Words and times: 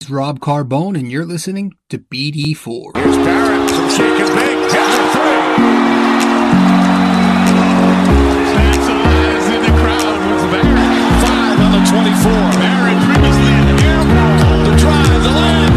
It's 0.00 0.08
Rob 0.08 0.38
Carbone, 0.38 0.96
and 0.96 1.10
you're 1.10 1.26
listening 1.26 1.74
to 1.88 1.98
BD4. 1.98 2.96
Here's 2.96 3.16
Barrett 3.16 3.68
from 3.68 3.88
shaking 3.90 4.30
big. 4.32 4.70
Gets 4.70 4.94
a 4.94 5.10
three. 5.10 5.42
Fans 8.54 8.86
eyes 8.86 9.46
in 9.50 9.60
the 9.66 9.74
crowd 9.74 10.22
with 10.22 10.44
Barrett. 10.54 11.02
Five 11.26 11.58
on 11.58 11.72
the 11.74 11.82
24. 11.82 12.30
Barrett 12.62 12.98
previously 13.10 13.52
in 13.58 13.66
the 13.66 13.82
air. 13.82 13.98
The 14.70 14.74
drive, 14.78 15.18
the 15.26 15.32
layup, 15.34 15.74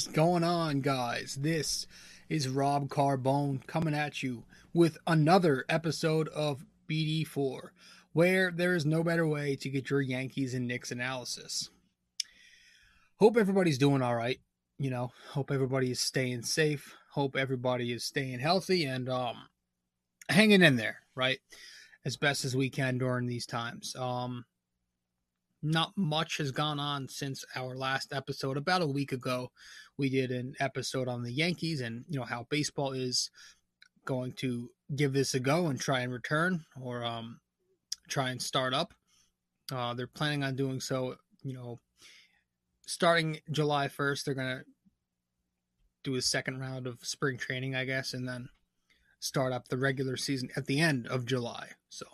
is 0.00 0.06
going 0.06 0.42
on, 0.42 0.80
guys? 0.80 1.36
This 1.42 1.86
is 2.30 2.48
Rob 2.48 2.88
Carbone 2.88 3.66
coming 3.66 3.92
at 3.92 4.22
you 4.22 4.44
with 4.72 4.96
another 5.06 5.66
episode 5.68 6.26
of 6.28 6.64
BD4, 6.88 7.68
where 8.14 8.50
there 8.50 8.74
is 8.74 8.86
no 8.86 9.04
better 9.04 9.26
way 9.26 9.56
to 9.56 9.68
get 9.68 9.90
your 9.90 10.00
Yankees 10.00 10.54
and 10.54 10.66
Knicks 10.66 10.90
analysis. 10.90 11.68
Hope 13.18 13.36
everybody's 13.36 13.76
doing 13.76 14.00
all 14.00 14.14
right. 14.14 14.40
You 14.78 14.88
know, 14.88 15.10
hope 15.32 15.50
everybody 15.50 15.90
is 15.90 16.00
staying 16.00 16.44
safe. 16.44 16.96
Hope 17.12 17.36
everybody 17.36 17.92
is 17.92 18.02
staying 18.02 18.38
healthy 18.38 18.84
and 18.86 19.06
um 19.06 19.36
hanging 20.30 20.62
in 20.62 20.76
there, 20.76 21.00
right? 21.14 21.40
As 22.06 22.16
best 22.16 22.46
as 22.46 22.56
we 22.56 22.70
can 22.70 22.96
during 22.96 23.26
these 23.26 23.44
times. 23.44 23.94
Um 23.96 24.46
not 25.62 25.92
much 25.96 26.38
has 26.38 26.50
gone 26.52 26.80
on 26.80 27.08
since 27.08 27.44
our 27.54 27.76
last 27.76 28.14
episode 28.14 28.56
about 28.56 28.80
a 28.82 28.86
week 28.86 29.12
ago 29.12 29.50
we 30.00 30.08
did 30.08 30.30
an 30.30 30.54
episode 30.60 31.08
on 31.08 31.22
the 31.22 31.30
yankees 31.30 31.82
and 31.82 32.04
you 32.08 32.18
know 32.18 32.24
how 32.24 32.46
baseball 32.48 32.92
is 32.92 33.30
going 34.06 34.32
to 34.32 34.70
give 34.96 35.12
this 35.12 35.34
a 35.34 35.40
go 35.40 35.66
and 35.66 35.78
try 35.78 36.00
and 36.00 36.12
return 36.12 36.64
or 36.80 37.04
um, 37.04 37.38
try 38.08 38.30
and 38.30 38.40
start 38.40 38.72
up. 38.72 38.94
Uh, 39.70 39.92
they're 39.94 40.06
planning 40.06 40.42
on 40.42 40.56
doing 40.56 40.80
so 40.80 41.14
you 41.44 41.52
know 41.52 41.78
starting 42.86 43.38
july 43.52 43.86
1st 43.86 44.24
they're 44.24 44.34
to 44.34 44.64
do 46.02 46.16
a 46.16 46.22
second 46.22 46.58
round 46.58 46.88
of 46.88 46.98
spring 47.02 47.38
training 47.38 47.76
i 47.76 47.84
guess 47.84 48.12
and 48.14 48.28
then 48.28 48.48
start 49.20 49.52
up 49.52 49.68
the 49.68 49.76
regular 49.76 50.16
season 50.16 50.48
at 50.56 50.66
the 50.66 50.80
end 50.80 51.06
of 51.06 51.26
july. 51.26 51.68
So 51.88 52.06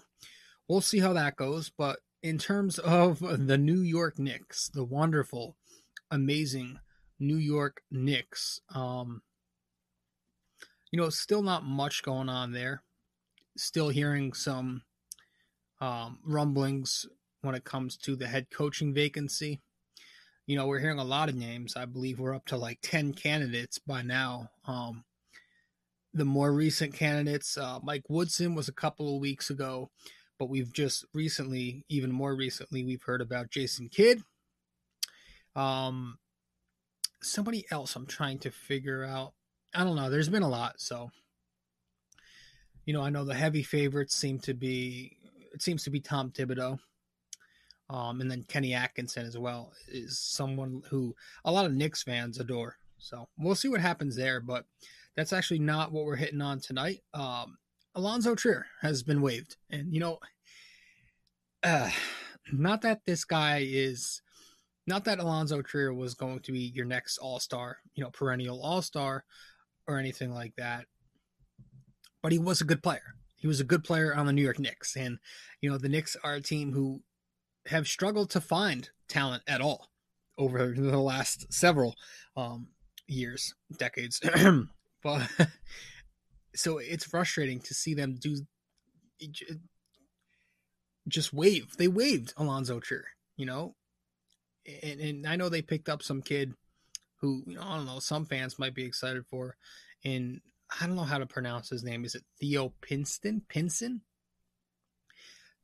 we'll 0.69 0.81
see 0.81 0.99
how 0.99 1.13
that 1.15 1.37
goes 1.37 1.71
but 1.71 2.01
in 2.23 2.39
terms 2.39 2.79
of 2.81 3.21
the 3.21 3.59
New 3.59 3.81
York 3.81 4.19
Knicks, 4.19 4.69
the 4.69 4.85
wonderful, 4.85 5.57
amazing 6.11 6.81
New 7.19 7.37
York 7.37 7.83
Knicks, 7.91 8.61
um, 8.75 9.23
you 10.91 11.01
know, 11.01 11.11
still 11.11 11.43
not 11.43 11.65
much 11.65 12.03
going 12.03 12.29
on 12.29 12.53
there. 12.53 12.83
Still 13.57 13.89
hearing 13.89 14.33
some 14.33 14.83
um, 15.81 16.19
rumblings 16.25 17.07
when 17.43 17.55
it 17.55 17.65
comes 17.65 17.97
to 17.99 18.17
the 18.17 18.27
head 18.27 18.49
coaching 18.51 18.95
vacancy. 18.95 19.61
You 20.47 20.57
know, 20.57 20.67
we're 20.67 20.79
hearing 20.79 20.99
a 20.99 21.05
lot 21.05 21.29
of 21.29 21.35
names. 21.35 21.75
I 21.77 21.87
believe 21.87 22.19
we're 22.19 22.35
up 22.35 22.47
to 22.47 22.57
like 22.57 22.79
10 22.83 23.15
candidates 23.15 23.79
by 23.79 24.03
now. 24.03 24.51
Um, 24.67 25.05
the 26.15 26.25
more 26.25 26.53
recent 26.53 26.95
candidates, 26.95 27.59
uh, 27.59 27.81
Mike 27.83 28.05
Woodson 28.09 28.55
was 28.55 28.69
a 28.69 28.73
couple 28.73 29.15
of 29.15 29.21
weeks 29.21 29.51
ago 29.51 29.91
but 30.39 30.49
we've 30.49 30.73
just 30.73 31.05
recently, 31.15 31.85
even 31.89 32.13
more 32.13 32.35
recently, 32.35 32.85
we've 32.85 33.03
heard 33.03 33.21
about 33.21 33.51
Jason 33.51 33.89
Kidd. 33.89 34.23
Um, 35.55 36.19
somebody 37.23 37.65
else 37.71 37.97
I'm 37.97 38.07
trying 38.07 38.39
to 38.41 38.51
figure 38.51 39.05
out. 39.05 39.33
I 39.75 39.85
don't 39.85 39.97
know. 39.97 40.11
There's 40.11 40.29
been 40.29 40.43
a 40.43 40.49
lot, 40.49 40.81
so 40.81 41.11
you 42.85 42.93
know, 42.93 43.03
I 43.03 43.11
know 43.11 43.25
the 43.25 43.35
heavy 43.35 43.63
favorites 43.63 44.15
seem 44.15 44.39
to 44.41 44.55
be. 44.55 45.17
It 45.53 45.63
seems 45.63 45.85
to 45.85 45.91
be 45.91 46.01
Tom 46.01 46.31
Thibodeau, 46.31 46.79
um, 47.91 48.21
and 48.21 48.31
then 48.31 48.45
Kenny 48.49 48.75
Atkinson 48.75 49.27
as 49.27 49.39
well 49.39 49.73
is 49.89 50.19
someone 50.19 50.83
who 50.91 51.15
a 51.45 51.53
lot 51.53 51.67
of 51.67 51.75
Knicks 51.75 52.03
fans 52.03 52.39
adore. 52.39 52.77
So 52.99 53.29
we'll 53.39 53.55
see 53.55 53.69
what 53.69 53.81
happens 53.81 54.17
there, 54.17 54.41
but 54.41 54.65
that's 55.17 55.33
actually 55.33 55.61
not 55.61 55.93
what 55.93 56.05
we're 56.05 56.17
hitting 56.17 56.43
on 56.43 56.61
tonight. 56.61 57.01
Um, 57.15 57.57
Alonzo 57.97 58.35
Trier 58.35 58.67
has 58.83 59.03
been 59.03 59.23
waived. 59.23 59.57
And, 59.71 59.93
you 59.93 60.01
know, 60.01 60.19
uh, 61.63 61.91
not 62.53 62.83
that 62.83 63.01
this 63.07 63.25
guy 63.25 63.65
is, 63.67 64.23
not 64.87 65.05
that 65.05 65.19
Alonzo 65.19 65.63
Trier 65.63 65.93
was 65.93 66.15
going 66.15 66.41
to 66.41 66.53
be 66.53 66.73
your 66.75 66.87
next 66.87 67.19
all 67.19 67.41
star, 67.41 67.79
you 67.95 68.05
know, 68.05 68.11
perennial 68.11 68.63
all 68.63 68.83
star 68.83 69.25
or 69.89 69.99
anything 69.99 70.33
like 70.33 70.55
that, 70.57 70.87
but 72.23 72.33
he 72.33 72.39
was 72.39 72.61
a 72.61 72.65
good 72.65 72.83
player. 72.83 73.15
He 73.37 73.47
was 73.47 73.61
a 73.61 73.65
good 73.65 73.85
player 73.85 74.15
on 74.15 74.27
the 74.27 74.33
New 74.33 74.43
York 74.43 74.59
Knicks. 74.59 74.97
And, 74.97 75.19
you 75.61 75.71
know, 75.71 75.79
the 75.79 75.89
Knicks 75.89 76.17
are 76.25 76.35
a 76.35 76.41
team 76.41 76.73
who 76.73 77.03
have 77.67 77.87
struggled 77.87 78.31
to 78.31 78.41
find 78.41 78.89
talent 79.09 79.43
at 79.47 79.61
all 79.61 79.89
over 80.39 80.73
the 80.73 80.99
last 80.99 81.53
several 81.53 81.95
um, 82.37 82.69
years, 83.07 83.55
decades. 83.79 84.21
but 85.03 85.29
so 86.55 86.79
it's 86.79 87.05
frustrating 87.05 87.61
to 87.61 87.75
see 87.75 87.95
them 87.95 88.17
do 88.19 88.39
just 91.09 91.33
wave. 91.33 91.77
They 91.77 91.89
waved 91.89 92.35
Alonzo 92.37 92.81
Trier, 92.81 93.05
you 93.37 93.47
know, 93.47 93.75
and, 94.83 95.01
and 95.01 95.27
I 95.27 95.37
know 95.37 95.49
they 95.49 95.63
picked 95.63 95.89
up 95.89 96.03
some 96.03 96.23
kid 96.23 96.55
who 97.21 97.43
you 97.47 97.57
know 97.57 97.63
I 97.63 97.77
don't 97.77 97.87
know 97.87 97.99
some 97.99 98.25
fans 98.25 98.59
might 98.59 98.75
be 98.75 98.85
excited 98.85 99.25
for, 99.31 99.57
and 100.05 100.41
I 100.81 100.87
don't 100.87 100.97
know 100.97 101.03
how 101.03 101.19
to 101.19 101.27
pronounce 101.27 101.71
his 101.71 101.85
name. 101.85 102.05
Is 102.05 102.15
it 102.15 102.25
Theo 102.41 102.73
Pinston? 102.81 103.43
Pinson? 103.49 104.03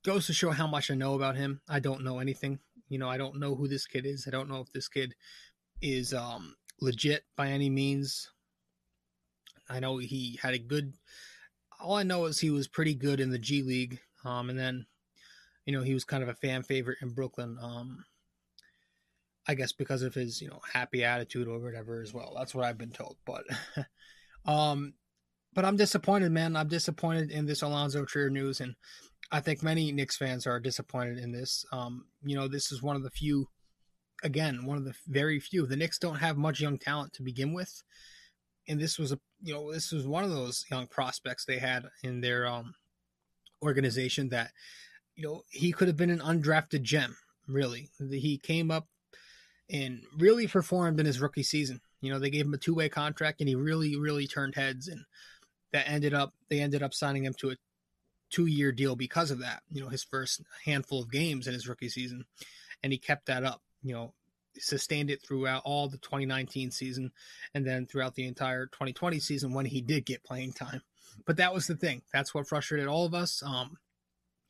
Goes 0.05 0.27
to 0.27 0.33
show 0.33 0.51
how 0.51 0.67
much 0.67 0.91
I 0.91 0.95
know 0.95 1.15
about 1.15 1.37
him. 1.37 1.61
I 1.69 1.79
don't 1.79 2.03
know 2.03 2.19
anything. 2.19 2.59
You 2.89 2.99
know, 2.99 3.09
I 3.09 3.17
don't 3.17 3.39
know 3.39 3.55
who 3.55 3.69
this 3.69 3.87
kid 3.87 4.05
is. 4.05 4.27
I 4.27 4.31
don't 4.31 4.49
know 4.49 4.61
if 4.61 4.73
this 4.73 4.89
kid 4.89 5.15
is 5.81 6.13
um, 6.13 6.57
legit 6.81 7.25
by 7.37 7.49
any 7.49 7.71
means. 7.71 8.31
I 9.69 9.81
know 9.81 9.99
he 9.99 10.39
had 10.43 10.55
a 10.55 10.59
good. 10.59 10.95
All 11.81 11.95
I 11.95 12.03
know 12.03 12.27
is 12.27 12.39
he 12.39 12.51
was 12.51 12.69
pretty 12.69 12.95
good 12.95 13.21
in 13.21 13.31
the 13.31 13.39
G 13.39 13.63
League, 13.63 14.01
um, 14.25 14.51
and 14.51 14.59
then, 14.59 14.87
you 15.67 15.73
know, 15.73 15.83
he 15.83 15.95
was 15.95 16.05
kind 16.05 16.23
of 16.23 16.29
a 16.29 16.35
fan 16.35 16.63
favorite 16.63 16.99
in 17.01 17.11
Brooklyn. 17.11 17.59
Um, 17.61 18.05
I 19.47 19.55
guess 19.55 19.73
because 19.73 20.03
of 20.03 20.15
his, 20.15 20.41
you 20.41 20.49
know, 20.49 20.61
happy 20.73 21.05
attitude 21.05 21.49
or 21.49 21.59
whatever 21.59 22.01
as 22.01 22.15
well. 22.15 22.35
That's 22.37 22.55
what 22.55 22.65
I've 22.65 22.79
been 22.79 22.93
told. 22.93 23.17
But, 23.27 23.45
um, 24.47 24.95
but 25.53 25.65
I'm 25.65 25.77
disappointed, 25.77 26.33
man. 26.33 26.57
I'm 26.57 26.69
disappointed 26.69 27.31
in 27.31 27.47
this 27.47 27.63
Alonzo 27.63 28.05
Trier 28.05 28.31
news, 28.31 28.61
and 28.61 28.75
I 29.31 29.41
think 29.41 29.63
many 29.63 29.91
Knicks 29.93 30.17
fans 30.17 30.47
are 30.47 30.61
disappointed 30.61 31.19
in 31.19 31.33
this. 31.33 31.65
Um, 31.73 32.07
you 32.23 32.37
know, 32.37 32.49
this 32.49 32.71
is 32.71 32.83
one 32.83 32.97
of 32.97 33.03
the 33.03 33.11
few, 33.11 33.49
again, 34.23 34.65
one 34.65 34.79
of 34.79 34.85
the 34.85 34.95
very 35.09 35.41
few. 35.41 35.67
The 35.67 35.77
Knicks 35.77 35.99
don't 35.99 36.17
have 36.17 36.37
much 36.37 36.61
young 36.61 36.79
talent 36.79 37.13
to 37.15 37.23
begin 37.23 37.53
with 37.53 37.83
and 38.69 38.81
this 38.81 38.99
was 38.99 39.13
a 39.13 39.19
you 39.43 39.53
know 39.53 39.73
this 39.73 39.93
was 39.93 40.07
one 40.07 40.25
of 40.25 40.31
those 40.31 40.65
young 40.71 40.87
prospects 40.87 41.45
they 41.45 41.59
had 41.59 41.85
in 42.03 42.21
their 42.21 42.47
um 42.47 42.75
organization 43.63 44.29
that 44.29 44.51
you 45.15 45.25
know 45.25 45.43
he 45.51 45.73
could 45.73 45.89
have 45.89 45.97
been 45.97 46.11
an 46.11 46.21
undrafted 46.21 46.83
gem 46.83 47.17
really 47.47 47.91
he 48.11 48.39
came 48.39 48.71
up 48.71 48.87
and 49.73 50.03
really 50.19 50.47
performed 50.47 51.01
in 51.01 51.07
his 51.07 51.21
rookie 51.21 51.43
season 51.43 51.81
you 52.01 52.13
know 52.13 52.19
they 52.19 52.31
gave 52.31 52.47
him 52.47 52.55
a 52.55 52.59
two-way 52.59 52.89
contract 52.89 53.41
and 53.41 53.49
he 53.49 53.55
really 53.55 53.97
really 53.97 54.27
turned 54.27 54.55
heads 54.55 54.89
and 54.89 55.05
that 55.73 55.89
ended 55.89 56.15
up 56.15 56.35
they 56.49 56.61
ended 56.61 56.83
up 56.83 56.95
signing 56.95 57.25
him 57.25 57.35
to 57.35 57.51
a 57.51 57.57
two-year 58.31 58.73
deal 58.73 58.97
because 58.97 59.31
of 59.31 59.41
that 59.41 59.63
you 59.71 59.83
know 59.83 59.89
his 59.89 60.05
first 60.05 60.43
handful 60.65 61.03
of 61.03 61.11
games 61.11 61.47
in 61.47 61.53
his 61.53 61.69
rookie 61.69 61.89
season 61.89 62.25
and 62.83 62.93
he 62.93 62.99
kept 62.99 63.27
that 63.27 63.45
up 63.45 63.63
you 63.83 63.93
know 63.93 64.13
sustained 64.59 65.11
it 65.11 65.23
throughout 65.23 65.63
all 65.65 65.89
the 65.89 65.99
2019 65.99 66.71
season 66.71 67.11
and 67.55 67.67
then 67.67 67.87
throughout 67.87 68.15
the 68.15 68.27
entire 68.27 68.67
2020 68.67 69.19
season 69.19 69.53
when 69.53 69.67
he 69.67 69.81
did 69.81 70.05
get 70.05 70.25
playing 70.25 70.53
time. 70.53 70.83
But 71.27 71.37
that 71.37 71.55
was 71.55 71.67
the 71.67 71.77
thing. 71.77 72.03
That's 72.13 72.35
what 72.35 72.49
frustrated 72.49 72.89
all 72.89 73.05
of 73.05 73.15
us. 73.15 73.43
Um, 73.45 73.77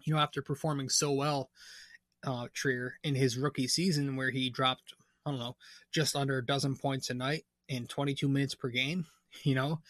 you 0.00 0.14
know, 0.14 0.20
after 0.20 0.42
performing 0.42 0.88
so 0.88 1.12
well, 1.12 1.50
uh, 2.24 2.46
Trier 2.52 2.94
in 3.02 3.14
his 3.14 3.36
rookie 3.36 3.68
season 3.68 4.16
where 4.16 4.30
he 4.30 4.48
dropped, 4.48 4.94
I 5.24 5.30
don't 5.30 5.40
know, 5.40 5.56
just 5.92 6.16
under 6.16 6.38
a 6.38 6.44
dozen 6.44 6.76
points 6.76 7.10
a 7.10 7.14
night 7.14 7.44
in 7.68 7.86
22 7.86 8.28
minutes 8.28 8.54
per 8.54 8.68
game, 8.68 9.06
you 9.42 9.54
know, 9.54 9.80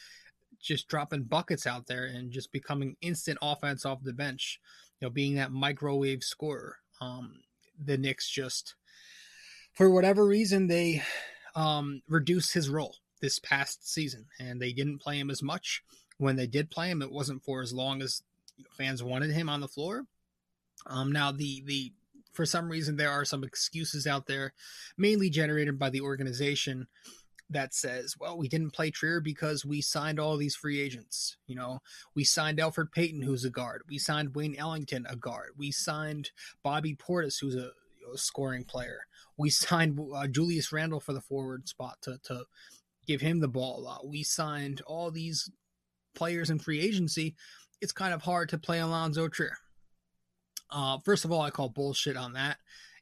just 0.61 0.88
dropping 0.88 1.25
buckets 1.25 1.67
out 1.67 1.87
there 1.87 2.05
and 2.05 2.31
just 2.31 2.52
becoming 2.52 2.96
instant 3.00 3.38
offense 3.43 3.84
off 3.84 4.02
the 4.02 4.12
bench, 4.12 4.61
you 5.00 5.06
know, 5.06 5.11
being 5.11 5.34
that 5.37 5.52
microwave 5.52 6.23
scorer. 6.23 6.76
Um, 7.00 7.40
the 7.84 7.99
Knicks 7.99 8.29
just, 8.29 8.75
for 9.75 9.90
whatever 9.90 10.25
reason, 10.25 10.69
they 10.69 11.02
um, 11.56 12.02
reduced 12.08 12.55
his 12.55 12.69
role 12.69 12.96
this 13.20 13.38
past 13.38 13.90
season 13.90 14.26
and 14.38 14.61
they 14.61 14.73
didn't 14.73 14.99
play 14.99 15.19
him 15.19 15.31
as 15.31 15.43
much. 15.43 15.82
When 16.19 16.37
they 16.37 16.46
did 16.46 16.70
play 16.70 16.90
him, 16.90 17.02
it 17.02 17.11
wasn't 17.11 17.43
for 17.43 17.62
as 17.62 17.73
long 17.73 18.02
as 18.02 18.23
fans 18.70 19.02
wanted 19.02 19.31
him 19.31 19.49
on 19.49 19.61
the 19.61 19.69
floor. 19.69 20.05
Um, 20.87 21.11
now 21.11 21.32
the 21.32 21.62
the 21.64 21.93
for 22.32 22.46
some 22.46 22.69
reason 22.69 22.96
there 22.96 23.11
are 23.11 23.25
some 23.25 23.44
excuses 23.44 24.06
out 24.06 24.26
there, 24.26 24.55
mainly 24.96 25.31
generated 25.31 25.79
by 25.79 25.90
the 25.90 26.00
organization 26.00 26.87
that 27.50 27.75
says, 27.75 28.17
well, 28.19 28.38
we 28.38 28.49
didn't 28.49 28.73
play 28.73 28.90
Trier 28.90 29.20
because 29.20 29.64
we 29.64 29.81
signed 29.81 30.19
all 30.19 30.37
these 30.37 30.56
free 30.56 30.81
agents. 30.81 31.37
You 31.46 31.56
know, 31.56 31.81
we 32.14 32.25
signed 32.25 32.58
Elfrid 32.58 32.93
Payton, 32.93 33.23
who's 33.23 33.44
a 33.44 33.50
guard. 33.50 33.82
We 33.88 33.99
signed 33.99 34.34
Wayne 34.34 34.56
Ellington, 34.56 35.06
a 35.08 35.17
guard. 35.17 35.50
We 35.56 35.70
signed 35.70 36.31
Bobby 36.62 36.96
Portis, 36.96 37.40
who's 37.40 37.55
a, 37.55 37.70
a 38.12 38.19
scoring 38.19 38.64
player. 38.64 39.00
We 39.37 39.50
signed 39.50 40.00
uh, 40.14 40.26
Julius 40.26 40.73
Randle 40.73 41.00
for 41.00 41.12
the 41.12 41.20
forward 41.20 41.69
spot 41.69 41.99
to, 42.02 42.19
to 42.25 42.44
give 43.06 43.20
him 43.20 43.40
the 43.40 43.49
ball 43.49 43.79
a 43.79 43.82
lot. 43.82 44.06
We 44.06 44.23
signed 44.23 44.81
all 44.87 45.11
these 45.11 45.50
players 46.14 46.50
in 46.50 46.58
free 46.58 46.81
agency. 46.81 47.34
It's 47.81 47.93
kind 47.93 48.14
of 48.14 48.23
hard 48.23 48.49
to 48.50 48.58
play 48.58 48.79
Alonzo 48.79 49.29
Trier. 49.29 49.58
Uh, 50.73 50.99
first 50.99 51.25
of 51.25 51.33
all, 51.33 51.43
I 51.43 51.51
call 51.51 51.69
bullshit 51.69 52.17
on 52.17 52.33
that. 52.33 52.57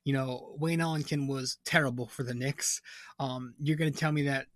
You 0.05 0.12
know, 0.12 0.56
Wayne 0.58 0.81
Ellington 0.81 1.28
was 1.28 1.58
terrible 1.64 2.06
for 2.06 2.22
the 2.22 2.34
Knicks. 2.34 2.81
Um, 3.19 3.55
you're 3.58 3.76
going 3.76 3.93
to 3.93 3.99
tell 3.99 4.12
me 4.12 4.22
that 4.22 4.46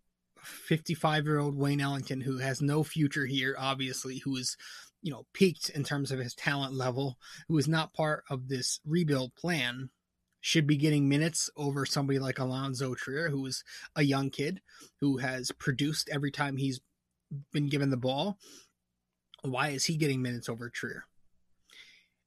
55 0.42 1.24
year 1.24 1.38
old 1.38 1.56
Wayne 1.56 1.80
Ellington, 1.80 2.20
who 2.20 2.38
has 2.38 2.60
no 2.60 2.82
future 2.82 3.26
here, 3.26 3.54
obviously, 3.58 4.18
who 4.18 4.36
is, 4.36 4.56
you 5.02 5.12
know, 5.12 5.26
peaked 5.32 5.70
in 5.70 5.84
terms 5.84 6.10
of 6.10 6.18
his 6.18 6.34
talent 6.34 6.74
level, 6.74 7.18
who 7.48 7.56
is 7.58 7.68
not 7.68 7.94
part 7.94 8.24
of 8.30 8.48
this 8.48 8.80
rebuild 8.84 9.34
plan, 9.36 9.90
should 10.40 10.66
be 10.66 10.76
getting 10.76 11.08
minutes 11.08 11.48
over 11.56 11.86
somebody 11.86 12.18
like 12.18 12.38
Alonzo 12.38 12.94
Trier, 12.94 13.30
who 13.30 13.46
is 13.46 13.64
a 13.96 14.02
young 14.02 14.30
kid 14.30 14.60
who 15.00 15.18
has 15.18 15.52
produced 15.52 16.08
every 16.12 16.30
time 16.30 16.56
he's 16.56 16.80
been 17.52 17.68
given 17.68 17.90
the 17.90 17.96
ball. 17.96 18.38
Why 19.42 19.68
is 19.68 19.84
he 19.84 19.96
getting 19.96 20.20
minutes 20.20 20.48
over 20.48 20.68
Trier? 20.68 21.04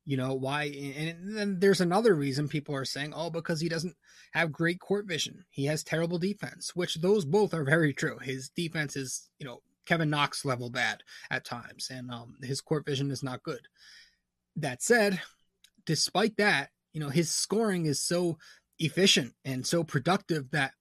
You 0.07 0.15
know, 0.15 0.33
why? 0.33 0.63
And 0.63 1.37
then 1.37 1.59
there's 1.59 1.81
another 1.81 2.15
reason 2.15 2.47
people 2.47 2.73
are 2.73 2.85
saying, 2.85 3.13
oh, 3.13 3.29
because 3.29 3.59
he 3.59 3.67
doesn't 3.67 3.97
have 4.31 4.53
great 4.53 4.79
court 4.79 5.05
vision. 5.05 5.43
He 5.49 5.65
has 5.65 5.83
terrible 5.83 6.17
defense, 6.17 6.73
which 6.73 6.95
those 6.95 7.25
both 7.25 7.53
are 7.53 7.65
very 7.65 7.93
true. 7.93 8.17
His 8.19 8.47
defense 8.47 8.95
is, 8.95 9.29
you 9.37 9.45
know, 9.45 9.61
Kevin 9.85 10.09
Knox 10.09 10.45
level 10.45 10.69
bad 10.69 11.03
at 11.29 11.43
times, 11.43 11.89
and 11.91 12.09
um, 12.09 12.37
his 12.41 12.61
court 12.61 12.85
vision 12.85 13.11
is 13.11 13.21
not 13.21 13.43
good. 13.43 13.67
That 14.55 14.81
said, 14.81 15.19
despite 15.85 16.37
that, 16.37 16.69
you 16.93 17.01
know, 17.01 17.09
his 17.09 17.29
scoring 17.29 17.85
is 17.85 18.01
so 18.01 18.37
efficient 18.79 19.33
and 19.43 19.67
so 19.67 19.83
productive 19.83 20.51
that 20.51 20.71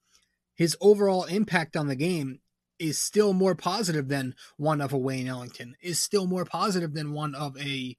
his 0.55 0.77
overall 0.81 1.25
impact 1.25 1.77
on 1.77 1.89
the 1.89 1.97
game 1.97 2.39
is 2.79 2.97
still 2.97 3.33
more 3.33 3.57
positive 3.57 4.07
than 4.07 4.37
one 4.57 4.81
of 4.81 4.93
a 4.93 4.99
Wayne 4.99 5.27
Ellington, 5.27 5.75
is 5.81 6.01
still 6.01 6.29
more 6.29 6.45
positive 6.45 6.95
than 6.95 7.13
one 7.13 7.35
of 7.35 7.59
a 7.59 7.97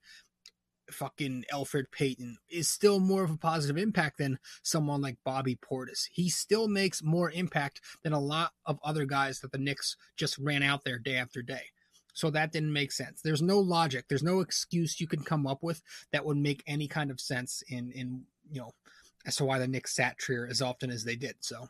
fucking 0.90 1.44
Elfrid 1.52 1.90
Payton 1.90 2.38
is 2.48 2.68
still 2.68 3.00
more 3.00 3.24
of 3.24 3.30
a 3.30 3.36
positive 3.36 3.76
impact 3.76 4.18
than 4.18 4.38
someone 4.62 5.00
like 5.00 5.16
Bobby 5.24 5.56
Portis. 5.56 6.08
He 6.12 6.28
still 6.28 6.68
makes 6.68 7.02
more 7.02 7.30
impact 7.30 7.80
than 8.02 8.12
a 8.12 8.20
lot 8.20 8.52
of 8.66 8.78
other 8.82 9.04
guys 9.04 9.40
that 9.40 9.52
the 9.52 9.58
Knicks 9.58 9.96
just 10.16 10.38
ran 10.38 10.62
out 10.62 10.84
there 10.84 10.98
day 10.98 11.16
after 11.16 11.42
day. 11.42 11.62
So 12.14 12.30
that 12.30 12.52
didn't 12.52 12.72
make 12.72 12.90
sense. 12.90 13.20
There's 13.22 13.42
no 13.42 13.60
logic. 13.60 14.06
There's 14.08 14.24
no 14.24 14.40
excuse 14.40 15.00
you 15.00 15.06
can 15.06 15.22
come 15.22 15.46
up 15.46 15.62
with 15.62 15.80
that 16.12 16.24
would 16.24 16.36
make 16.36 16.64
any 16.66 16.88
kind 16.88 17.10
of 17.10 17.20
sense 17.20 17.62
in 17.68 17.92
in 17.92 18.24
you 18.50 18.60
know 18.60 18.72
as 19.24 19.36
to 19.36 19.44
why 19.44 19.58
the 19.58 19.68
Knicks 19.68 19.94
sat 19.94 20.18
Trier 20.18 20.48
as 20.50 20.60
often 20.60 20.90
as 20.90 21.04
they 21.04 21.14
did. 21.14 21.36
So 21.40 21.68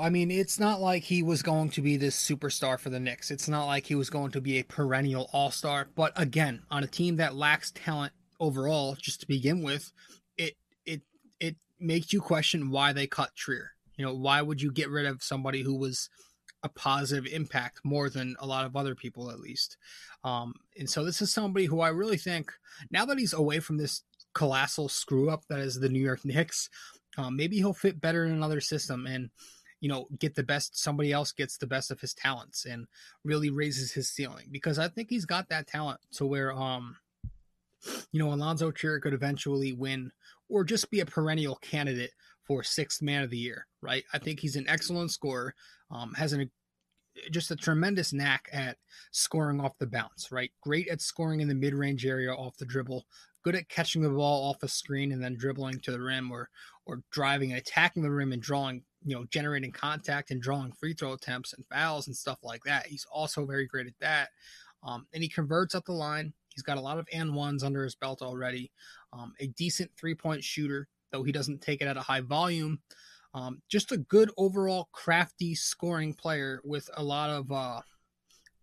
I 0.05 0.11
mean, 0.11 0.31
it's 0.31 0.61
not 0.61 0.83
like 0.83 1.03
he 1.03 1.23
was 1.23 1.43
going 1.43 1.71
to 1.71 1.81
be 1.81 1.97
this 1.97 2.15
superstar 2.15 2.79
for 2.79 2.91
the 2.91 3.01
Knicks. 3.01 3.31
It's 3.31 3.49
not 3.49 3.65
like 3.65 3.87
he 3.87 3.95
was 3.95 4.11
going 4.11 4.33
to 4.33 4.41
be 4.43 4.59
a 4.59 4.63
perennial 4.63 5.31
all 5.33 5.51
star. 5.51 5.89
But 5.95 6.13
again, 6.17 6.63
on 6.71 6.85
a 6.85 6.87
team 6.87 7.17
that 7.17 7.37
lacks 7.37 7.73
talent 7.75 8.13
overall, 8.39 8.97
just 9.01 9.23
to 9.23 9.27
begin 9.27 9.63
with, 9.63 9.91
it 10.37 10.57
it 10.85 11.01
it 11.41 11.57
makes 11.81 12.13
you 12.13 12.21
question 12.21 12.71
why 12.71 12.93
they 12.93 13.07
cut 13.07 13.35
Trier. 13.35 13.71
You 13.97 14.05
know, 14.05 14.13
why 14.13 14.43
would 14.43 14.61
you 14.61 14.71
get 14.71 14.91
rid 14.91 15.07
of 15.07 15.23
somebody 15.23 15.63
who 15.63 15.75
was 15.75 16.11
a 16.63 16.69
positive 16.69 17.25
impact 17.33 17.81
more 17.83 18.11
than 18.11 18.37
a 18.41 18.47
lot 18.47 18.67
of 18.67 18.77
other 18.77 18.95
people, 18.95 19.31
at 19.31 19.41
least? 19.41 19.79
Um, 20.23 20.53
and 20.79 20.91
so 20.91 21.03
this 21.03 21.23
is 21.23 21.33
somebody 21.33 21.65
who 21.65 21.81
I 21.81 21.89
really 21.89 22.19
think 22.19 22.53
now 22.91 23.07
that 23.07 23.19
he's 23.19 23.33
away 23.33 23.59
from 23.59 23.79
this 23.79 24.03
colossal 24.35 24.91
screw 24.91 25.31
up 25.31 25.45
that 25.49 25.61
is 25.61 25.81
the 25.81 25.89
New 25.89 26.05
York 26.05 26.27
Knicks, 26.27 26.69
um, 27.17 27.37
maybe 27.37 27.57
he'll 27.57 27.73
fit 27.73 28.03
better 28.03 28.27
in 28.27 28.33
another 28.33 28.61
system. 28.61 29.07
And 29.07 29.31
you 29.85 29.91
know, 29.91 30.09
get 30.19 30.35
the 30.35 30.43
best, 30.43 30.79
somebody 30.83 31.13
else 31.13 31.31
gets 31.31 31.59
the 31.59 31.67
best 31.67 31.91
of 31.91 32.01
his 32.01 32.15
talents 32.15 32.65
and 32.65 32.87
really 33.23 33.51
raises 33.51 33.93
his 33.93 34.09
ceiling 34.09 34.47
because 34.51 34.79
I 34.79 34.89
think 34.89 35.11
he's 35.11 35.27
got 35.27 35.47
that 35.51 35.67
talent 35.67 36.01
to 36.13 36.25
where, 36.25 36.55
um, 36.55 36.97
you 38.11 38.19
know, 38.19 38.33
Alonzo 38.33 38.71
Trier 38.71 38.99
could 38.99 39.13
eventually 39.13 39.75
win 39.75 40.11
or 40.49 40.65
just 40.65 40.91
be 40.91 41.01
a 41.01 41.05
perennial 41.05 41.57
candidate 41.57 42.13
for 42.45 42.63
sixth 42.63 43.03
man 43.03 43.25
of 43.25 43.29
the 43.29 43.37
year, 43.37 43.67
right? 43.83 44.05
I 44.15 44.17
think 44.17 44.41
he's 44.41 44.57
an 44.57 44.67
excellent 44.71 45.11
scorer, 45.11 45.55
um, 45.91 46.15
has 46.15 46.33
an 46.33 46.51
just 47.31 47.51
a 47.51 47.57
tremendous 47.57 48.15
knack 48.15 48.49
at 48.55 48.79
scoring 49.11 49.61
off 49.61 49.77
the 49.79 49.87
bounce, 49.87 50.33
right? 50.33 50.51
Great 50.63 50.89
at 50.89 51.03
scoring 51.03 51.41
in 51.41 51.49
the 51.49 51.55
mid 51.55 51.75
range 51.75 52.07
area 52.07 52.33
off 52.33 52.57
the 52.57 52.65
dribble, 52.65 53.05
good 53.43 53.55
at 53.55 53.69
catching 53.69 54.01
the 54.01 54.09
ball 54.09 54.49
off 54.49 54.63
a 54.63 54.69
screen 54.69 55.13
and 55.13 55.23
then 55.23 55.37
dribbling 55.37 55.79
to 55.81 55.93
the 55.93 56.01
rim 56.01 56.33
or 56.33 56.49
or 56.87 57.03
driving 57.11 57.51
and 57.51 57.61
attacking 57.61 58.03
the 58.03 58.11
rim 58.11 58.33
and 58.33 58.41
drawing 58.41 58.83
you 59.05 59.15
know, 59.15 59.25
generating 59.31 59.73
contact 59.73 60.31
and 60.31 60.41
drawing 60.41 60.73
free 60.73 60.95
throw 60.95 61.13
attempts 61.13 61.53
and 61.53 61.65
fouls 61.67 62.07
and 62.07 62.17
stuff 62.17 62.39
like 62.43 62.63
that. 62.65 62.87
He's 62.87 63.07
also 63.11 63.45
very 63.47 63.67
great 63.67 63.87
at 63.87 63.99
that. 64.01 64.31
Um, 64.83 65.07
and 65.13 65.23
he 65.23 65.29
converts 65.29 65.75
up 65.75 65.85
the 65.85 65.93
line. 65.93 66.33
He's 66.55 66.63
got 66.63 66.79
a 66.79 66.83
lot 66.83 66.99
of 66.99 67.09
and 67.13 67.35
ones 67.35 67.65
under 67.65 67.83
his 67.83 67.95
belt 67.95 68.23
already. 68.23 68.71
Um, 69.13 69.33
a 69.41 69.47
decent 69.49 69.91
three 69.99 70.15
point 70.15 70.45
shooter, 70.45 70.89
though 71.11 71.23
he 71.23 71.33
doesn't 71.33 71.63
take 71.63 71.81
it 71.81 71.89
at 71.89 71.97
a 71.97 72.03
high 72.03 72.21
volume. 72.21 72.81
Um, 73.35 73.63
just 73.69 73.91
a 73.91 73.97
good 73.97 74.31
overall 74.37 74.89
crafty 74.93 75.55
scoring 75.55 76.15
player 76.15 76.61
with 76.65 76.89
a 76.97 77.03
lot 77.03 77.31
of 77.31 77.51
uh, 77.51 77.81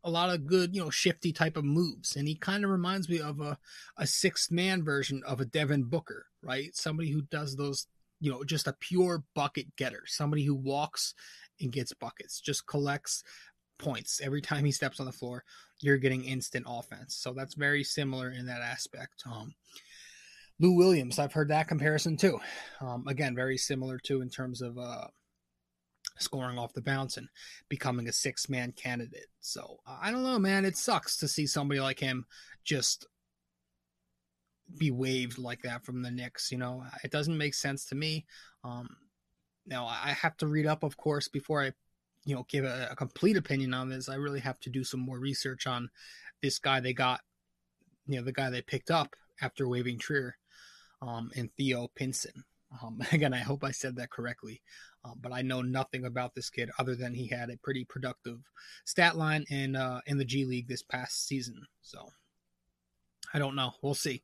a 0.04 0.10
lot 0.10 0.30
of 0.30 0.48
good, 0.48 0.76
you 0.76 0.82
know, 0.82 0.90
shifty 0.90 1.32
type 1.32 1.58
of 1.58 1.66
moves. 1.66 2.16
And 2.16 2.28
he 2.28 2.36
kind 2.36 2.64
of 2.64 2.72
reminds 2.72 3.10
me 3.10 3.20
of 3.20 3.40
a, 3.40 3.58
a 3.98 4.08
sixth 4.08 4.52
man 4.52 4.84
version 4.84 5.22
of 5.26 5.40
a 5.40 5.46
Devin 5.46 5.84
Booker, 5.84 6.26
right? 6.42 6.76
Somebody 6.76 7.12
who 7.12 7.22
does 7.24 7.56
those, 7.56 7.88
you 8.22 8.32
know, 8.32 8.44
just 8.44 8.68
a 8.68 8.78
pure 8.80 9.24
bucket 9.36 9.76
getter, 9.76 10.04
somebody 10.06 10.46
who 10.46 10.56
walks 10.56 11.16
and 11.60 11.72
gets 11.72 11.92
buckets, 11.92 12.40
just 12.40 12.68
collects 12.68 13.24
points 13.80 14.22
every 14.24 14.42
time 14.42 14.64
he 14.64 14.72
steps 14.72 15.00
on 15.00 15.08
the 15.08 15.12
floor. 15.12 15.44
You're 15.82 15.98
getting 15.98 16.24
instant 16.24 16.66
offense. 16.70 17.16
So 17.16 17.34
that's 17.34 17.56
very 17.56 17.84
similar 17.84 18.32
in 18.32 18.46
that 18.46 18.62
aspect. 18.62 19.24
Um, 19.26 19.54
Lou 20.60 20.74
Williams, 20.74 21.18
I've 21.18 21.34
heard 21.34 21.50
that 21.50 21.68
comparison 21.68 22.16
too. 22.16 22.40
Um, 22.80 23.08
again, 23.08 23.36
very 23.36 23.58
similar 23.58 23.98
too 23.98 24.22
in 24.22 24.30
terms 24.30 24.62
of 24.62 24.78
uh, 24.78 25.08
scoring 26.20 26.60
off 26.60 26.74
the 26.74 26.82
bounce 26.82 27.18
and 27.18 27.28
becoming 27.68 28.08
a 28.08 28.14
six 28.14 28.48
man 28.48 28.72
candidate. 28.74 29.28
So 29.40 29.80
I 29.88 30.12
don't 30.12 30.24
know, 30.24 30.38
man. 30.38 30.64
It 30.64 30.78
sucks 30.78 31.18
to 31.18 31.28
see 31.28 31.48
somebody 31.48 31.80
like 31.80 32.00
him 32.00 32.26
just 32.64 33.08
be 34.78 34.92
waived 34.92 35.38
like 35.38 35.62
that 35.64 35.86
from 35.86 36.02
the 36.02 36.12
Knicks. 36.12 36.52
You 36.52 36.58
know, 36.58 36.84
it 37.04 37.12
doesn't 37.12 37.38
make 37.38 37.54
sense 37.54 37.86
to 37.86 37.96
me. 37.96 38.26
Um, 38.64 38.90
now 39.66 39.86
I 39.86 40.12
have 40.12 40.38
to 40.38 40.48
read 40.48 40.66
up, 40.66 40.84
of 40.84 40.98
course, 40.98 41.28
before 41.28 41.64
I, 41.64 41.72
you 42.26 42.36
know, 42.36 42.46
give 42.50 42.66
a, 42.66 42.90
a 42.92 42.96
complete 42.96 43.38
opinion 43.38 43.74
on 43.74 43.90
this. 43.90 44.10
I 44.10 44.16
really 44.16 44.40
have 44.40 44.60
to 44.62 44.70
do 44.70 44.84
some 44.84 45.00
more 45.00 45.20
research 45.20 45.68
on 45.68 45.90
this 46.42 46.60
guy 46.60 46.80
they 46.80 46.94
got, 46.94 47.22
you 48.08 48.18
know, 48.18 48.24
the 48.24 48.32
guy 48.32 48.50
they 48.50 48.62
picked 48.62 48.92
up 48.92 49.16
after 49.42 49.68
waiving 49.68 49.98
Trier 49.98 50.36
um, 51.02 51.32
and 51.36 51.50
Theo 51.58 51.90
Pinson. 51.96 52.44
Um, 52.82 53.02
again, 53.12 53.34
I 53.34 53.40
hope 53.40 53.64
I 53.64 53.72
said 53.72 53.96
that 53.98 54.12
correctly, 54.12 54.62
um, 55.04 55.20
but 55.22 55.34
I 55.34 55.42
know 55.42 55.62
nothing 55.62 56.06
about 56.06 56.34
this 56.36 56.50
kid 56.50 56.70
other 56.80 56.96
than 56.96 57.14
he 57.14 57.28
had 57.28 57.50
a 57.50 57.58
pretty 57.58 57.86
productive 57.86 58.40
stat 58.86 59.18
line 59.18 59.46
in 59.50 59.76
uh, 59.76 60.02
in 60.06 60.18
the 60.18 60.26
G 60.26 60.46
League 60.46 60.68
this 60.68 60.84
past 60.84 61.28
season. 61.28 61.66
So 61.82 62.10
I 63.34 63.40
don't 63.40 63.56
know. 63.56 63.74
We'll 63.82 63.94
see. 63.94 64.24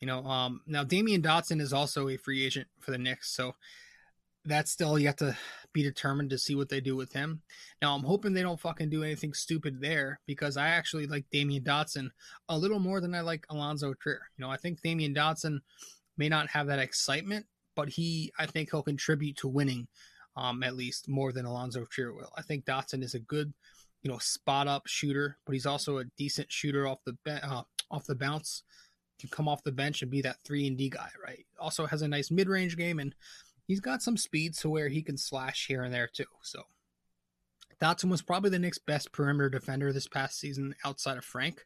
You 0.00 0.06
know, 0.06 0.24
um, 0.24 0.60
now 0.66 0.84
Damyean 0.84 1.22
Dotson 1.22 1.60
is 1.60 1.72
also 1.72 2.08
a 2.08 2.16
free 2.16 2.44
agent 2.44 2.68
for 2.80 2.92
the 2.92 2.98
Knicks, 2.98 3.30
so 3.30 3.54
that's 4.44 4.70
still 4.70 4.98
yet 4.98 5.18
to 5.18 5.36
be 5.72 5.82
determined 5.82 6.30
to 6.30 6.38
see 6.38 6.54
what 6.54 6.68
they 6.68 6.80
do 6.80 6.96
with 6.96 7.12
him. 7.12 7.42
Now 7.82 7.94
I'm 7.94 8.04
hoping 8.04 8.32
they 8.32 8.42
don't 8.42 8.60
fucking 8.60 8.90
do 8.90 9.04
anything 9.04 9.34
stupid 9.34 9.80
there 9.80 10.20
because 10.26 10.56
I 10.56 10.68
actually 10.68 11.06
like 11.06 11.26
Damyean 11.32 11.64
Dotson 11.64 12.10
a 12.48 12.56
little 12.56 12.78
more 12.78 13.00
than 13.00 13.14
I 13.14 13.20
like 13.20 13.44
Alonzo 13.50 13.94
Trier. 13.94 14.30
You 14.36 14.44
know, 14.44 14.50
I 14.50 14.56
think 14.56 14.80
Damyean 14.80 15.14
Dotson 15.14 15.58
may 16.16 16.28
not 16.28 16.48
have 16.48 16.66
that 16.68 16.78
excitement, 16.78 17.46
but 17.74 17.88
he, 17.88 18.32
I 18.38 18.46
think 18.46 18.70
he'll 18.70 18.82
contribute 18.82 19.36
to 19.38 19.48
winning 19.48 19.86
um, 20.36 20.62
at 20.62 20.76
least 20.76 21.08
more 21.08 21.32
than 21.32 21.44
Alonzo 21.44 21.84
Trier 21.90 22.12
will. 22.12 22.32
I 22.36 22.42
think 22.42 22.64
Dotson 22.64 23.02
is 23.02 23.14
a 23.14 23.20
good, 23.20 23.52
you 24.02 24.10
know, 24.10 24.18
spot 24.18 24.68
up 24.68 24.86
shooter, 24.86 25.38
but 25.44 25.52
he's 25.52 25.66
also 25.66 25.98
a 25.98 26.04
decent 26.16 26.50
shooter 26.50 26.86
off 26.86 26.98
the 27.04 27.16
be- 27.24 27.32
uh, 27.32 27.62
off 27.90 28.06
the 28.06 28.14
bounce. 28.14 28.62
Can 29.18 29.28
come 29.30 29.48
off 29.48 29.64
the 29.64 29.72
bench 29.72 30.02
and 30.02 30.10
be 30.10 30.20
that 30.22 30.36
three 30.44 30.66
and 30.66 30.76
D 30.76 30.88
guy, 30.88 31.10
right? 31.24 31.44
Also 31.58 31.86
has 31.86 32.02
a 32.02 32.08
nice 32.08 32.30
mid 32.30 32.48
range 32.48 32.76
game, 32.76 32.98
and 32.98 33.14
he's 33.66 33.80
got 33.80 34.02
some 34.02 34.16
speed 34.16 34.54
to 34.54 34.68
where 34.68 34.88
he 34.88 35.02
can 35.02 35.16
slash 35.16 35.66
here 35.66 35.82
and 35.82 35.92
there 35.92 36.08
too. 36.12 36.24
So 36.42 36.62
Dotson 37.80 38.10
was 38.10 38.22
probably 38.22 38.50
the 38.50 38.58
Knicks' 38.58 38.78
best 38.78 39.12
perimeter 39.12 39.48
defender 39.48 39.92
this 39.92 40.08
past 40.08 40.38
season 40.38 40.74
outside 40.84 41.18
of 41.18 41.24
Frank. 41.24 41.64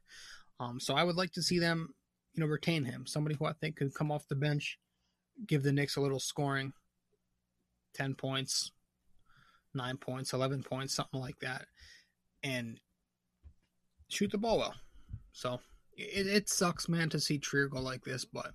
Um, 0.61 0.81
so 0.81 0.95
I 0.95 1.05
would 1.05 1.17
like 1.17 1.33
to 1.33 1.43
see 1.43 1.59
them 1.59 1.95
you 2.35 2.41
know, 2.41 2.47
retain 2.47 2.85
him. 2.85 3.07
Somebody 3.07 3.37
who 3.37 3.47
I 3.47 3.53
think 3.53 3.77
could 3.77 3.95
come 3.95 4.11
off 4.11 4.29
the 4.29 4.35
bench, 4.35 4.79
give 5.47 5.63
the 5.63 5.73
Knicks 5.73 5.97
a 5.97 6.01
little 6.01 6.21
scoring, 6.21 6.73
ten 7.95 8.15
points, 8.15 8.73
nine 9.75 9.97
points, 9.97 10.33
eleven 10.33 10.63
points, 10.63 10.95
something 10.95 11.21
like 11.21 11.39
that, 11.41 11.67
and 12.43 12.81
shoot 14.09 14.31
the 14.31 14.39
ball 14.39 14.59
well. 14.59 14.75
So 15.33 15.61
it, 15.97 16.27
it 16.27 16.49
sucks, 16.49 16.89
man, 16.89 17.09
to 17.11 17.21
see 17.21 17.39
Trier 17.39 17.69
go 17.69 17.81
like 17.81 18.05
this, 18.05 18.25
but 18.25 18.53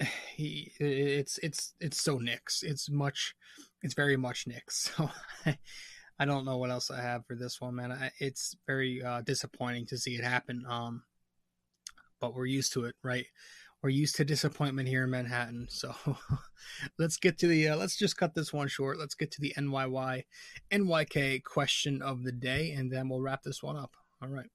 he 0.34 0.72
it's 0.78 1.38
it's 1.38 1.74
it's 1.80 2.00
so 2.00 2.18
Knicks. 2.18 2.62
It's 2.62 2.90
much, 2.90 3.34
it's 3.82 3.94
very 3.94 4.16
much 4.16 4.46
Knicks. 4.46 4.92
So. 5.44 5.54
I 6.18 6.26
don't 6.26 6.44
know 6.44 6.58
what 6.58 6.70
else 6.70 6.90
I 6.90 7.00
have 7.00 7.26
for 7.26 7.34
this 7.34 7.60
one, 7.60 7.74
man. 7.74 7.90
I, 7.90 8.12
it's 8.20 8.56
very 8.66 9.02
uh, 9.02 9.22
disappointing 9.22 9.86
to 9.86 9.98
see 9.98 10.14
it 10.14 10.22
happen. 10.22 10.64
Um, 10.68 11.02
but 12.20 12.34
we're 12.34 12.46
used 12.46 12.72
to 12.74 12.84
it, 12.84 12.94
right? 13.02 13.26
We're 13.82 13.90
used 13.90 14.16
to 14.16 14.24
disappointment 14.24 14.88
here 14.88 15.04
in 15.04 15.10
Manhattan. 15.10 15.68
So 15.70 15.94
let's 16.98 17.16
get 17.16 17.36
to 17.38 17.48
the, 17.48 17.68
uh, 17.68 17.76
let's 17.76 17.96
just 17.96 18.16
cut 18.16 18.34
this 18.34 18.52
one 18.52 18.68
short. 18.68 18.98
Let's 18.98 19.14
get 19.14 19.30
to 19.32 19.40
the 19.40 19.52
NYY, 19.58 20.24
NYK 20.70 21.42
question 21.42 22.00
of 22.00 22.22
the 22.22 22.32
day, 22.32 22.70
and 22.70 22.90
then 22.90 23.08
we'll 23.08 23.20
wrap 23.20 23.42
this 23.42 23.62
one 23.62 23.76
up. 23.76 23.92
All 24.22 24.28
right. 24.28 24.50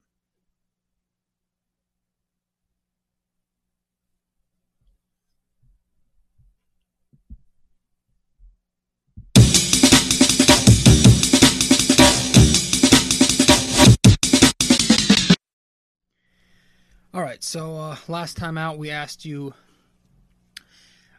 All 17.19 17.25
right, 17.25 17.43
so 17.43 17.75
uh, 17.75 17.97
last 18.07 18.38
time 18.38 18.57
out, 18.57 18.77
we 18.77 18.91
asked 18.91 19.25
you. 19.25 19.53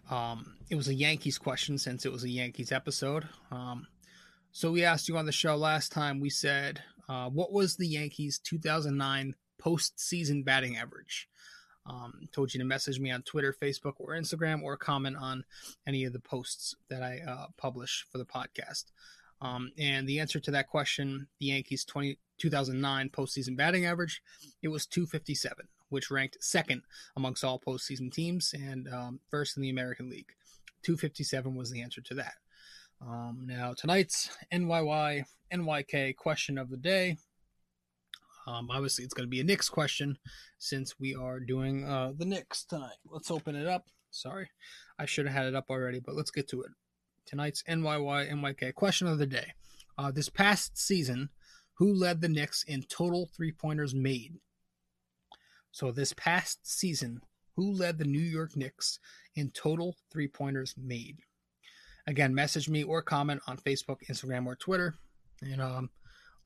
Um, 0.09 0.55
it 0.71 0.75
was 0.75 0.89
a 0.89 0.95
Yankees 0.95 1.37
question 1.37 1.77
since 1.77 2.07
it 2.07 2.11
was 2.11 2.25
a 2.25 2.31
Yankees 2.31 2.73
episode. 2.73 3.29
Um, 3.51 3.87
so 4.51 4.73
we 4.73 4.83
asked 4.83 5.11
you 5.11 5.19
on 5.19 5.27
the 5.27 5.31
show 5.31 5.57
last 5.57 5.93
time. 5.93 6.19
We 6.19 6.31
said, 6.31 6.83
uh, 7.07 7.29
"What 7.29 7.53
was 7.53 7.77
the 7.77 7.87
Yankees' 7.87 8.39
2009 8.39 9.35
postseason 9.63 10.43
batting 10.43 10.79
average?" 10.79 11.29
Um, 11.85 12.31
told 12.33 12.55
you 12.55 12.61
to 12.61 12.65
message 12.65 12.99
me 12.99 13.11
on 13.11 13.21
Twitter, 13.21 13.53
Facebook, 13.53 13.97
or 13.99 14.15
Instagram, 14.15 14.63
or 14.63 14.79
comment 14.79 15.19
on 15.19 15.45
any 15.87 16.05
of 16.05 16.15
the 16.15 16.19
posts 16.19 16.75
that 16.89 17.03
I 17.03 17.21
uh, 17.29 17.49
publish 17.59 18.07
for 18.11 18.17
the 18.17 18.25
podcast. 18.25 18.85
Um, 19.43 19.71
and 19.77 20.09
the 20.09 20.21
answer 20.21 20.41
to 20.41 20.51
that 20.53 20.69
question, 20.69 21.27
the 21.41 21.49
Yankees' 21.49 21.85
20, 21.85 22.19
2009 22.39 23.11
postseason 23.11 23.55
batting 23.55 23.85
average, 23.85 24.23
it 24.63 24.69
was 24.69 24.87
257 24.87 25.69
which 25.91 26.11
ranked 26.11 26.39
second 26.41 26.83
amongst 27.17 27.45
all 27.45 27.61
postseason 27.61 28.13
teams 28.13 28.55
and 28.55 28.89
um, 28.93 29.21
first 29.31 29.57
in 29.57 29.63
the 29.63 29.71
American 29.71 30.09
League. 30.09 30.33
257 30.83 31.55
was 31.55 31.71
the 31.71 31.83
answer 31.83 32.01
to 32.01 32.15
that. 32.15 32.35
Um, 33.03 33.45
now, 33.47 33.75
tonight's 33.75 34.31
NYY 34.53 35.25
NYK 35.53 36.17
question 36.17 36.59
of 36.59 36.71
the 36.71 36.77
day. 36.77 37.17
Um, 38.47 38.69
obviously, 38.71 39.05
it's 39.05 39.15
going 39.15 39.27
to 39.27 39.31
be 39.31 39.41
a 39.41 39.45
Knicks 39.45 39.69
question 39.69 40.19
since 40.59 40.99
we 40.99 41.15
are 41.15 41.41
doing 41.41 41.85
uh, 41.85 42.13
the 42.17 42.25
Knicks 42.25 42.65
tonight. 42.65 42.97
Let's 43.07 43.31
open 43.31 43.55
it 43.55 43.67
up. 43.67 43.87
Sorry, 44.11 44.51
I 44.99 45.07
should 45.07 45.27
have 45.27 45.35
had 45.35 45.47
it 45.47 45.55
up 45.55 45.71
already, 45.71 46.01
but 46.01 46.15
let's 46.15 46.31
get 46.31 46.49
to 46.49 46.63
it. 46.63 46.71
Tonight's 47.27 47.63
NYY 47.69 48.31
NYK 48.31 48.75
question 48.75 49.07
of 49.07 49.19
the 49.19 49.27
day. 49.27 49.53
Uh, 49.97 50.11
this 50.11 50.29
past 50.29 50.77
season, 50.77 51.29
who 51.75 51.95
led 51.95 52.21
the 52.21 52.29
Knicks 52.29 52.65
in 52.65 52.83
total 52.83 53.31
three 53.35 53.53
pointers 53.53 53.95
made? 53.95 54.35
So 55.73 55.93
this 55.93 56.13
past 56.13 56.61
season, 56.63 57.21
who 57.57 57.73
led 57.73 57.99
the 57.99 58.05
New 58.05 58.19
York 58.19 58.57
Knicks 58.57 58.99
in 59.35 59.51
total 59.51 59.97
three 60.11 60.29
pointers 60.29 60.75
made? 60.77 61.19
Again, 62.07 62.35
message 62.35 62.69
me 62.69 62.83
or 62.83 63.03
comment 63.03 63.43
on 63.47 63.59
Facebook, 63.59 63.99
Instagram, 64.11 64.47
or 64.47 64.57
Twitter, 64.57 64.95
and 65.43 65.61
um, 65.61 65.91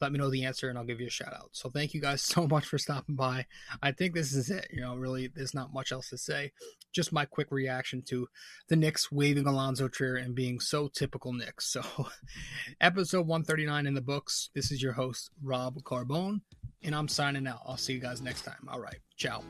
let 0.01 0.13
me 0.13 0.19
know 0.19 0.31
the 0.31 0.45
answer, 0.45 0.69
and 0.69 0.77
I'll 0.77 0.85
give 0.85 1.01
you 1.01 1.07
a 1.07 1.11
shout 1.11 1.33
out. 1.33 1.51
So 1.53 1.71
thank 1.71 1.95
you 1.95 2.01
guys 2.01 2.23
so 2.23 2.47
much 2.47 2.67
for 2.67 2.79
stopping 2.79 3.15
by. 3.15 3.47
I 3.83 3.93
think 3.93 4.15
this 4.15 4.35
is 4.35 4.51
it. 4.51 4.69
You 4.71 4.81
know, 4.81 4.97
really, 4.97 5.29
there's 5.29 5.55
not 5.55 5.73
much 5.73 5.93
else 5.93 6.11
to 6.11 6.19
say. 6.19 6.53
Just 6.93 7.13
my 7.13 7.25
quick 7.25 7.51
reaction 7.51 8.03
to 8.09 8.29
the 8.69 8.77
Knicks 8.77 9.11
waving 9.11 9.47
Alonzo 9.47 9.89
Trier 9.89 10.17
and 10.17 10.35
being 10.35 10.61
so 10.61 10.89
typical 10.89 11.33
Knicks. 11.33 11.77
So, 11.85 12.09
episode 12.81 13.27
139 13.27 13.87
in 13.87 13.95
the 13.95 14.01
books. 14.01 14.51
This 14.55 14.71
is 14.71 14.81
your 14.81 14.93
host 14.93 15.31
Rob 15.43 15.83
Carbone 15.83 16.43
and 16.85 16.95
I'm 16.95 17.09
signing 17.09 17.47
out. 17.47 17.63
I'll 17.67 17.77
see 17.77 17.93
you 17.95 18.01
guys 18.01 18.21
next 18.21 18.43
time. 18.43 18.69
All 18.71 18.81
right. 18.81 18.99
Ciao. 19.17 19.43